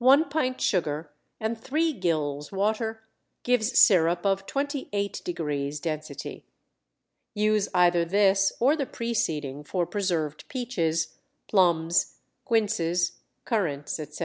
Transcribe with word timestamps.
One 0.00 0.28
pint 0.30 0.60
sugar 0.60 1.12
and 1.38 1.56
3 1.56 1.92
gills 1.92 2.50
water 2.50 3.04
gives 3.44 3.78
sirup 3.78 4.26
of 4.26 4.46
28° 4.46 5.80
density: 5.80 6.44
Use 7.34 7.68
either 7.72 8.04
this 8.04 8.52
or 8.58 8.74
the 8.74 8.84
preceding 8.86 9.62
for 9.62 9.86
preserved 9.86 10.48
peaches, 10.48 11.16
plums, 11.46 12.18
quinces, 12.44 13.20
currants, 13.44 14.00
etc. 14.00 14.12